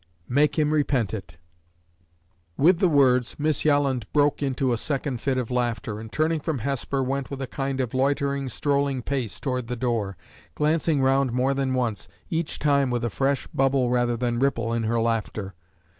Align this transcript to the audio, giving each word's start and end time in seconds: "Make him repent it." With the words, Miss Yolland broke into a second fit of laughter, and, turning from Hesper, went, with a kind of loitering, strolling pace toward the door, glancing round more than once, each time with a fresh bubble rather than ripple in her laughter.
"Make 0.27 0.57
him 0.57 0.73
repent 0.73 1.13
it." 1.13 1.37
With 2.57 2.79
the 2.79 2.89
words, 2.89 3.35
Miss 3.37 3.63
Yolland 3.63 4.11
broke 4.11 4.41
into 4.41 4.73
a 4.73 4.75
second 4.77 5.21
fit 5.21 5.37
of 5.37 5.51
laughter, 5.51 5.99
and, 5.99 6.11
turning 6.11 6.39
from 6.39 6.57
Hesper, 6.57 7.03
went, 7.03 7.29
with 7.29 7.39
a 7.39 7.45
kind 7.45 7.79
of 7.79 7.93
loitering, 7.93 8.49
strolling 8.49 9.03
pace 9.03 9.39
toward 9.39 9.67
the 9.67 9.75
door, 9.75 10.17
glancing 10.55 11.03
round 11.03 11.33
more 11.33 11.53
than 11.53 11.75
once, 11.75 12.07
each 12.31 12.57
time 12.57 12.89
with 12.89 13.03
a 13.03 13.11
fresh 13.11 13.45
bubble 13.53 13.91
rather 13.91 14.17
than 14.17 14.39
ripple 14.39 14.73
in 14.73 14.85
her 14.85 14.99
laughter. 14.99 15.53